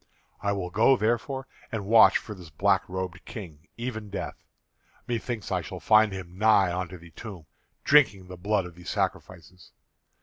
I 0.41 0.51
will 0.51 0.71
go, 0.71 0.97
therefore, 0.97 1.45
and 1.71 1.85
watch 1.85 2.17
for 2.17 2.33
this 2.33 2.49
black 2.49 2.89
robed 2.89 3.23
king, 3.23 3.67
even 3.77 4.09
Death. 4.09 4.43
Me 5.05 5.19
thinks 5.19 5.51
I 5.51 5.61
shall 5.61 5.79
find 5.79 6.11
him 6.11 6.39
nigh 6.39 6.75
unto 6.75 6.97
the 6.97 7.11
tomb, 7.11 7.45
drinking 7.83 8.25
the 8.27 8.35
blood 8.35 8.65
of 8.65 8.73
the 8.73 8.83
sacrifices. 8.83 9.73